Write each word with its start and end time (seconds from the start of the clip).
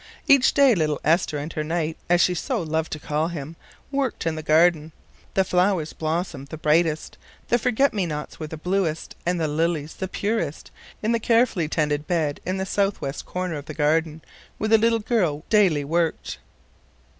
Each 0.27 0.51
day 0.55 0.73
little 0.73 0.99
Esther 1.03 1.37
and 1.37 1.53
her 1.53 1.63
knight, 1.63 1.95
as 2.09 2.21
she 2.21 2.33
so 2.33 2.59
loved 2.59 2.91
to 2.93 2.99
call 2.99 3.27
him, 3.27 3.55
worked 3.91 4.25
in 4.25 4.33
the 4.33 4.41
garden; 4.41 4.93
the 5.35 5.43
flowers 5.43 5.93
blossomed 5.93 6.47
the 6.47 6.57
brightest, 6.57 7.19
the 7.49 7.59
forget 7.59 7.93
me 7.93 8.07
nots 8.07 8.39
were 8.39 8.47
the 8.47 8.57
bluest, 8.57 9.13
and 9.27 9.39
the 9.39 9.47
lilies 9.47 9.93
the 9.93 10.07
purest, 10.07 10.71
in 11.03 11.11
the 11.11 11.19
carefully 11.19 11.67
tended 11.67 12.07
bed 12.07 12.39
in 12.47 12.57
the 12.57 12.65
southwest 12.65 13.27
corner 13.27 13.57
of 13.57 13.65
the 13.65 13.75
garden 13.75 14.23
where 14.57 14.69
the 14.69 14.79
little 14.79 14.97
girl 14.97 15.45
daily 15.51 15.83
worked. 15.83 16.39